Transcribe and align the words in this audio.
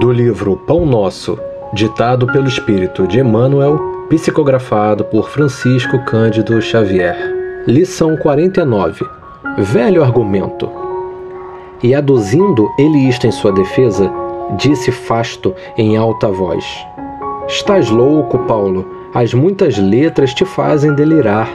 Do 0.00 0.10
livro 0.10 0.56
Pão 0.56 0.86
Nosso, 0.86 1.38
ditado 1.74 2.26
pelo 2.26 2.48
Espírito 2.48 3.06
de 3.06 3.20
Emmanuel, 3.20 3.78
psicografado 4.08 5.04
por 5.04 5.28
Francisco 5.28 6.02
Cândido 6.06 6.58
Xavier. 6.62 7.14
Lição 7.66 8.16
49. 8.16 9.04
Velho 9.58 10.02
argumento. 10.02 10.70
E 11.82 11.94
aduzindo 11.94 12.66
ele 12.78 12.96
isto 12.96 13.26
em 13.26 13.30
sua 13.30 13.52
defesa, 13.52 14.10
disse 14.56 14.90
Fasto 14.90 15.54
em 15.76 15.98
alta 15.98 16.28
voz: 16.28 16.64
Estás 17.46 17.90
louco, 17.90 18.38
Paulo, 18.46 18.88
as 19.12 19.34
muitas 19.34 19.76
letras 19.76 20.32
te 20.32 20.46
fazem 20.46 20.94
delirar. 20.94 21.46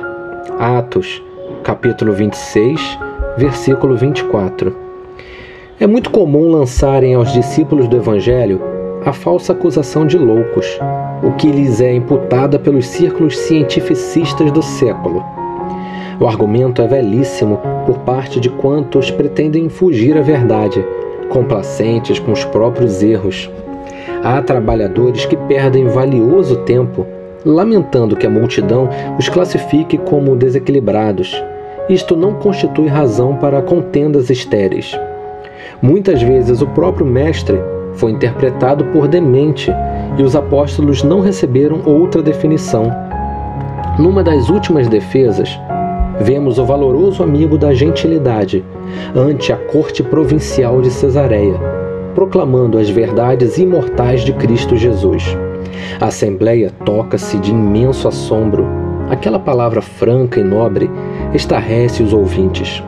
Atos, 0.59 1.19
capítulo 1.63 2.13
26, 2.13 2.99
versículo 3.39 3.97
24. 3.97 4.84
É 5.77 5.85
muito 5.85 6.09
comum 6.09 6.49
lançarem 6.49 7.15
aos 7.15 7.33
discípulos 7.33 7.89
do 7.89 7.97
Evangelho 7.97 8.61
a 9.05 9.11
falsa 9.11 9.51
acusação 9.51 10.07
de 10.07 10.17
loucos, 10.17 10.79
o 11.21 11.33
que 11.33 11.51
lhes 11.51 11.81
é 11.81 11.93
imputada 11.93 12.57
pelos 12.57 12.87
círculos 12.87 13.37
cientificistas 13.37 14.53
do 14.53 14.61
século. 14.61 15.21
O 16.17 16.25
argumento 16.27 16.81
é 16.81 16.87
velhíssimo 16.87 17.59
por 17.85 17.97
parte 17.99 18.39
de 18.39 18.49
quantos 18.49 19.11
pretendem 19.11 19.67
fugir 19.67 20.17
à 20.17 20.21
verdade, 20.21 20.81
complacentes 21.27 22.19
com 22.19 22.31
os 22.31 22.45
próprios 22.45 23.03
erros. 23.03 23.49
Há 24.23 24.41
trabalhadores 24.41 25.25
que 25.25 25.35
perdem 25.35 25.89
valioso 25.89 26.55
tempo 26.63 27.05
lamentando 27.43 28.15
que 28.15 28.25
a 28.25 28.29
multidão 28.29 28.87
os 29.19 29.27
classifique 29.27 29.97
como 29.97 30.37
desequilibrados. 30.37 31.35
Isto 31.89 32.15
não 32.15 32.35
constitui 32.35 32.87
razão 32.87 33.35
para 33.35 33.61
contendas 33.61 34.29
estéreis. 34.29 34.97
Muitas 35.81 36.21
vezes 36.21 36.61
o 36.61 36.67
próprio 36.67 37.05
Mestre 37.05 37.59
foi 37.93 38.11
interpretado 38.11 38.85
por 38.85 39.07
demente 39.07 39.71
e 40.17 40.23
os 40.23 40.35
apóstolos 40.35 41.03
não 41.03 41.21
receberam 41.21 41.81
outra 41.85 42.21
definição. 42.21 42.91
Numa 43.97 44.23
das 44.23 44.49
últimas 44.49 44.87
defesas, 44.87 45.57
vemos 46.19 46.59
o 46.59 46.65
valoroso 46.65 47.23
amigo 47.23 47.57
da 47.57 47.73
gentilidade 47.73 48.63
ante 49.15 49.51
a 49.51 49.57
corte 49.57 50.03
provincial 50.03 50.81
de 50.81 50.89
Cesareia, 50.89 51.59
proclamando 52.13 52.77
as 52.77 52.89
verdades 52.89 53.57
imortais 53.57 54.21
de 54.21 54.33
Cristo 54.33 54.75
Jesus. 54.75 55.37
A 55.99 56.07
assembleia 56.07 56.71
toca-se 56.83 57.37
de 57.37 57.51
imenso 57.51 58.07
assombro. 58.07 58.65
Aquela 59.09 59.39
palavra 59.39 59.81
franca 59.81 60.39
e 60.39 60.43
nobre 60.43 60.89
estarrece 61.33 62.03
os 62.03 62.11
ouvintes. 62.11 62.83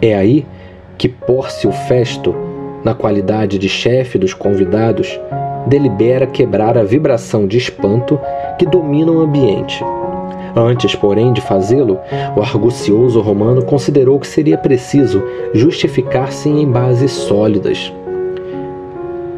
É 0.00 0.14
aí 0.14 0.46
que 0.98 1.08
Pórcio 1.08 1.70
Festo, 1.70 2.34
na 2.84 2.92
qualidade 2.92 3.56
de 3.56 3.68
chefe 3.68 4.18
dos 4.18 4.34
convidados, 4.34 5.18
delibera 5.66 6.26
quebrar 6.26 6.76
a 6.76 6.82
vibração 6.82 7.46
de 7.46 7.56
espanto 7.56 8.18
que 8.58 8.66
domina 8.66 9.12
o 9.12 9.20
ambiente. 9.20 9.84
Antes, 10.56 10.96
porém, 10.96 11.32
de 11.32 11.40
fazê-lo, 11.40 12.00
o 12.36 12.40
argucioso 12.40 13.20
romano 13.20 13.64
considerou 13.64 14.18
que 14.18 14.26
seria 14.26 14.58
preciso 14.58 15.22
justificar-se 15.54 16.48
em 16.48 16.66
bases 16.66 17.12
sólidas. 17.12 17.92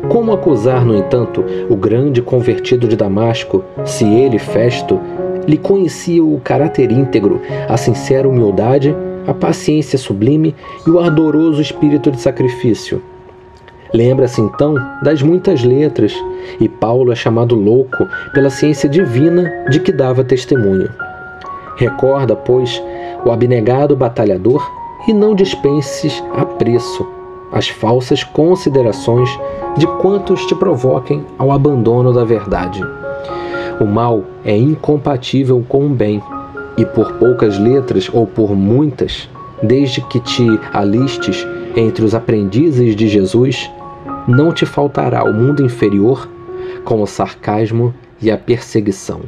Como 0.08 0.33
acusar, 0.33 0.84
no 0.84 0.97
entanto, 0.97 1.44
o 1.69 1.77
grande 1.77 2.22
convertido 2.22 2.88
de 2.88 2.97
Damasco, 2.97 3.62
se 3.84 4.05
ele, 4.05 4.38
Festo, 4.38 4.98
lhe 5.47 5.58
conhecia 5.58 6.25
o 6.25 6.41
caráter 6.42 6.91
íntegro, 6.91 7.41
a 7.69 7.77
sincera 7.77 8.28
humildade 8.28 8.97
a 9.26 9.34
paciência 9.34 9.98
sublime 9.98 10.54
e 10.86 10.90
o 10.90 10.98
ardoroso 10.98 11.60
espírito 11.60 12.10
de 12.10 12.20
sacrifício. 12.20 13.02
Lembra-se 13.92 14.40
então 14.40 14.74
das 15.02 15.22
muitas 15.22 15.64
letras, 15.64 16.14
e 16.60 16.68
Paulo 16.68 17.12
é 17.12 17.16
chamado 17.16 17.54
louco 17.54 18.06
pela 18.32 18.50
ciência 18.50 18.88
divina 18.88 19.64
de 19.68 19.80
que 19.80 19.91
dava 19.91 20.22
testemunho. 20.22 20.88
Recorda, 21.76 22.36
pois, 22.36 22.81
o 23.25 23.31
abnegado 23.31 23.97
batalhador 23.97 24.70
e 25.08 25.12
não 25.12 25.34
dispenses 25.34 26.22
a 26.37 26.44
preço 26.44 27.06
as 27.52 27.69
falsas 27.69 28.22
considerações 28.22 29.28
de 29.76 29.87
quantos 29.87 30.47
te 30.47 30.54
provoquem 30.54 31.25
ao 31.38 31.50
abandono 31.50 32.12
da 32.12 32.25
verdade. 32.25 32.81
O 33.81 33.84
mal 33.84 34.22
é 34.44 34.56
incompatível 34.56 35.64
com 35.69 35.87
o 35.87 35.88
bem 35.88 36.22
e 36.80 36.86
por 36.86 37.12
poucas 37.12 37.58
letras 37.58 38.08
ou 38.10 38.26
por 38.26 38.56
muitas, 38.56 39.28
desde 39.62 40.00
que 40.00 40.18
te 40.18 40.46
alistes 40.72 41.46
entre 41.76 42.02
os 42.02 42.14
aprendizes 42.14 42.96
de 42.96 43.06
Jesus, 43.06 43.70
não 44.26 44.50
te 44.50 44.64
faltará 44.64 45.22
o 45.22 45.34
mundo 45.34 45.62
inferior 45.62 46.26
com 46.82 47.02
o 47.02 47.06
sarcasmo 47.06 47.94
e 48.19 48.30
a 48.30 48.38
perseguição. 48.38 49.20